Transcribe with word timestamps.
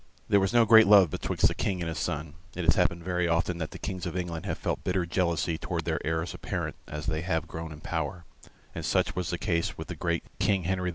There 0.29 0.39
was 0.39 0.51
no 0.51 0.65
great 0.65 0.87
love 0.87 1.11
betwixt 1.11 1.47
the 1.47 1.53
King 1.53 1.79
and 1.79 1.87
his 1.87 1.99
son; 1.99 2.33
it 2.55 2.65
has 2.65 2.73
happened 2.73 3.03
very 3.03 3.27
often 3.27 3.59
that 3.59 3.69
the 3.69 3.77
Kings 3.77 4.07
of 4.07 4.17
England 4.17 4.47
have 4.47 4.57
felt 4.57 4.83
bitter 4.83 5.05
jealousy 5.05 5.59
towards 5.59 5.83
the 5.83 5.99
heirs 6.03 6.33
apparent 6.33 6.75
as 6.87 7.05
they 7.05 7.21
have 7.21 7.47
grown 7.47 7.71
in 7.71 7.81
power, 7.81 8.25
and 8.73 8.83
such 8.83 9.15
was 9.15 9.29
the 9.29 9.37
case 9.37 9.77
with 9.77 9.89
the 9.89 9.95
great 9.95 10.23
King 10.39 10.63
Henry 10.63 10.89
IV. 10.89 10.89